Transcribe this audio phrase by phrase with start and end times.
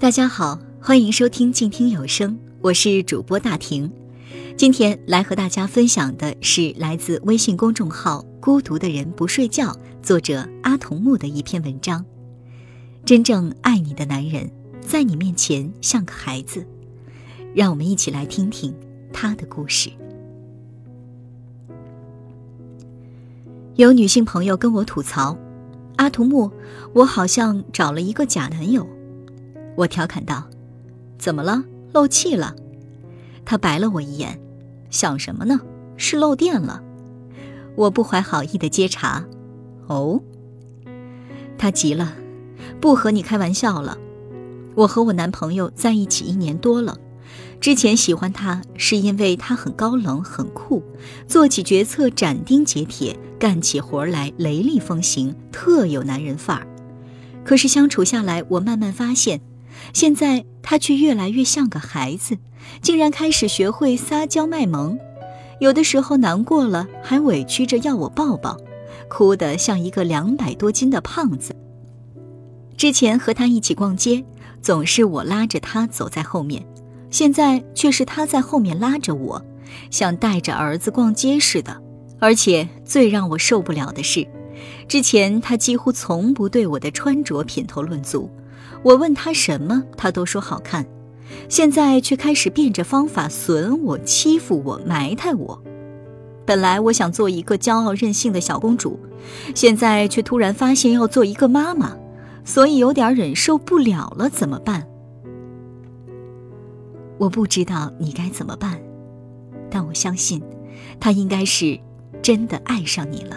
[0.00, 3.90] 大家好，欢迎收听静听有声，我是主播大婷。
[4.56, 12.04] 今天来和大家分享的是来自微信公众号“孤独的人不睡觉”作者阿童木的一篇文章。
[13.04, 14.48] 真正爱你的男人，
[14.80, 16.64] 在你面前像个孩子。
[17.52, 18.72] 让我们一起来听听
[19.12, 19.90] 他的故事。
[23.74, 25.36] 有女性朋友跟我吐槽
[25.98, 26.52] ：“阿童木，
[26.92, 28.86] 我好像找了一个假男友。”
[29.78, 30.42] 我调侃道
[31.18, 31.62] ：“怎么了？
[31.92, 32.56] 漏气了？”
[33.46, 34.40] 他白了我一眼
[34.90, 35.60] ：“想什么呢？
[35.96, 36.82] 是漏电了。”
[37.76, 39.24] 我不怀好意的接茬
[39.86, 40.20] ：“哦。”
[41.56, 42.12] 他急了
[42.82, 43.96] ：“不和你开玩笑了。
[44.74, 46.98] 我和我男朋友在一起一年多了，
[47.60, 50.82] 之前喜欢他是因为他很高冷、很酷，
[51.28, 56.66] 做起决策斩钉截铁，干起活来雷厉风行，特有男人范儿。
[57.44, 59.40] 可是相处下来，我慢慢发现。”
[59.92, 62.36] 现在他却越来越像个孩子，
[62.82, 64.98] 竟然开始学会撒娇卖萌，
[65.60, 68.56] 有的时候难过了还委屈着要我抱抱，
[69.08, 71.54] 哭得像一个两百多斤的胖子。
[72.76, 74.24] 之前和他一起逛街，
[74.62, 76.64] 总是我拉着他走在后面，
[77.10, 79.42] 现在却是他在后面拉着我，
[79.90, 81.82] 像带着儿子逛街似的。
[82.20, 84.26] 而且最让我受不了的是，
[84.88, 88.30] 之前他几乎从不对我的穿着品头论足。
[88.82, 90.86] 我问他什么，他都说好看，
[91.48, 95.62] 现在却开始变着方法损我、欺负我、埋汰我。
[96.46, 98.98] 本来我想做一个骄傲任性的小公主，
[99.54, 101.96] 现在却突然发现要做一个妈妈，
[102.44, 104.86] 所以有点忍受不了了，怎么办？
[107.18, 108.80] 我不知道你该怎么办，
[109.68, 110.40] 但我相信，
[111.00, 111.78] 他应该是
[112.22, 113.36] 真的爱上你了。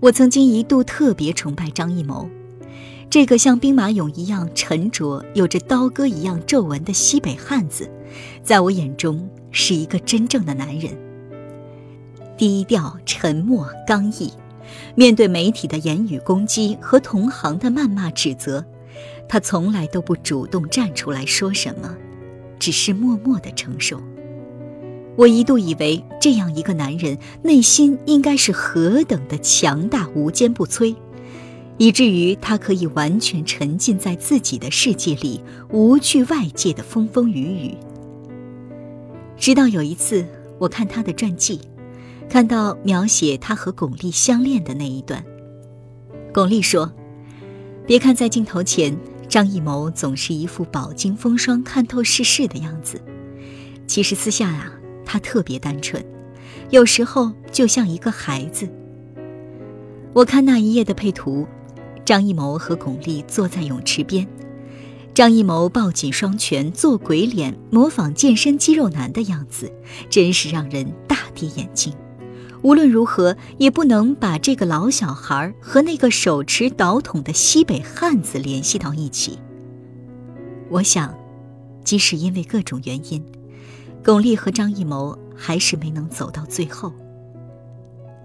[0.00, 2.26] 我曾经一度特别崇拜张艺谋，
[3.10, 7.90] 这个像兵马俑一样沉着、有着刀割一样皱纹的西北汉子，
[8.42, 10.96] 在我眼中是一个真正的男人。
[12.38, 14.32] 低调、沉默、刚毅，
[14.94, 18.64] 面对媒体的言语攻击和同行的谩骂指责，
[19.28, 21.94] 他从来都不主动站出来说什么，
[22.58, 24.00] 只是默默的承受。
[25.20, 30.96] 我一度以为这样一个男人内心应该是何等的强大、无坚不摧，
[31.76, 37.76] 以至于他可以完全沉浸在自己的世界里，无惧外界的风风雨雨。
[39.36, 40.24] 直到有一次，
[40.58, 41.60] 我看他的传记，
[42.26, 45.22] 看到描写他和巩俐相恋的那一段，
[46.32, 46.90] 巩俐说
[47.86, 48.96] ：“别看在镜头前，
[49.28, 52.98] 张艺谋总是一副饱经风霜、看透世事的样子，
[53.86, 54.72] 其实私下啊。”
[55.12, 56.00] 他特别单纯，
[56.70, 58.68] 有时候就像一个孩子。
[60.12, 61.48] 我看那一页的配图，
[62.04, 64.24] 张艺谋和巩俐坐在泳池边，
[65.12, 69.72] 张艺谋抱紧双拳做鬼脸，模仿健身肌肉男的样子，
[70.08, 71.92] 真是让人大跌眼镜。
[72.62, 79.40] 无论如何，也不能把这个老小孩和那个手持导筒的西北汉子联系到一起。
[80.68, 81.12] 我想，
[81.82, 83.20] 即使因为各种原因。
[84.02, 86.92] 巩俐和张艺谋还是没能走到最后。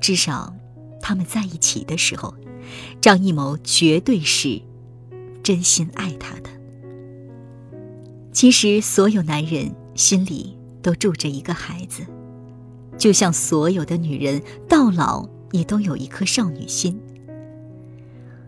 [0.00, 0.54] 至少，
[1.00, 2.34] 他们在一起的时候，
[3.00, 4.60] 张艺谋绝对是
[5.42, 6.48] 真心爱她的。
[8.32, 12.02] 其实，所有男人心里都住着一个孩子，
[12.96, 16.98] 就像所有的女人到老也都有一颗少女心。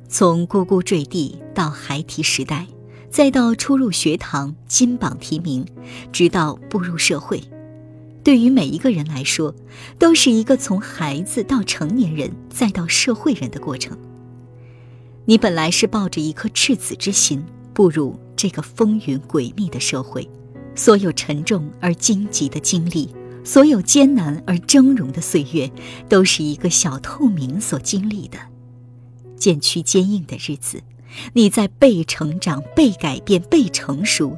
[0.09, 2.67] 从呱呱坠地到孩提时代。
[3.11, 5.67] 再到初入学堂、金榜题名，
[6.13, 7.43] 直到步入社会，
[8.23, 9.53] 对于每一个人来说，
[9.99, 13.99] 都是一个从孩子到成年人再到社会人的过程。
[15.25, 20.27] 你本来是抱着一颗赤子之心步入这个风云诡秘的社会，
[20.77, 23.13] 所有沉重而荆棘的经历，
[23.45, 25.69] 所有艰难而峥嵘的岁月，
[26.09, 28.39] 都是一个小透明所经历的，
[29.37, 30.81] 渐趋坚硬的日子。
[31.33, 34.37] 你在被成长、被改变、被成熟，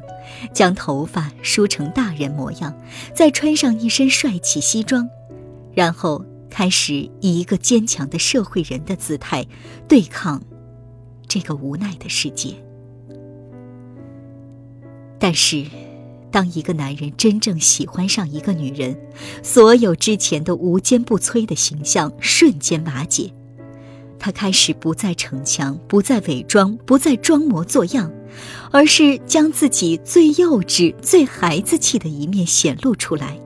[0.52, 2.74] 将头发梳成大人模样，
[3.14, 5.08] 再穿上一身帅气西装，
[5.74, 9.46] 然后开始以一个坚强的社会人的姿态
[9.88, 10.42] 对抗
[11.28, 12.54] 这个无奈的世界。
[15.18, 15.64] 但是，
[16.30, 18.98] 当一个男人真正喜欢上一个女人，
[19.42, 23.32] 所有之前的无坚不摧的形象瞬间瓦解。
[24.22, 28.08] 他开始不再逞强，不再伪装，不再装模作样，
[28.70, 33.36] 而是将自己最幼稚、最孩子气的一面显露出来。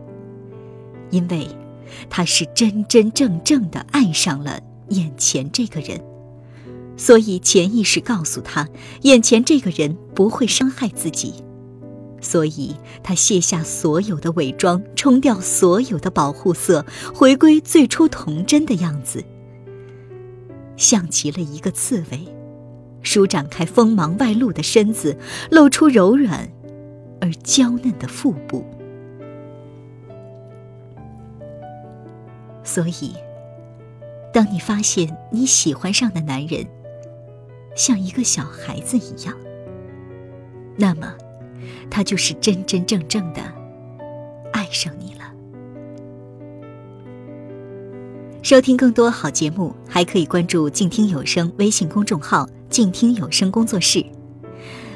[1.08, 1.48] 因为，
[2.10, 5.98] 他是真真正正的爱上了眼前这个人，
[6.98, 8.68] 所以潜意识告诉他，
[9.00, 11.32] 眼前这个人不会伤害自己，
[12.20, 16.84] 所以他卸下所有的伪装，冲掉所有的保护色，
[17.14, 19.24] 回归最初童真的样子，
[20.76, 22.26] 像极了一个刺猬，
[23.02, 25.16] 舒展开锋芒外露的身子，
[25.50, 26.50] 露出柔软
[27.20, 28.64] 而娇嫩的腹部。
[32.62, 33.14] 所以，
[34.32, 36.66] 当你发现你喜欢上的男人，
[37.76, 39.34] 像一个小孩子一样，
[40.76, 41.14] 那么，
[41.88, 43.40] 他就是真真正正的
[44.52, 45.05] 爱上你
[48.46, 54.06] 收听更多好节目，还可以关注“静听有声”微信公众号“静听有声工作室”。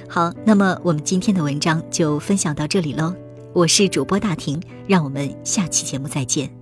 [0.08, 3.12] 好，那么我们今天的文章就分享到这里喽。
[3.52, 6.59] 我是主播大婷，让我们下期节目再见。